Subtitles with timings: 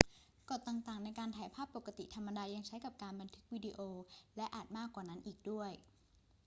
[0.49, 3.79] กฎต่าง ๆ ในการถ่ายภาพปกติธรรมดายังใช้กับการบันทึกวิดีโอ
[4.37, 5.71] และอาจมากกว่านั้นอีกด้วย